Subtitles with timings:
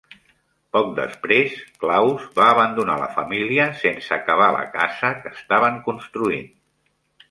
[0.77, 6.55] Poc després, Claus va abandonar la família sense acabar la casa que estaven construint.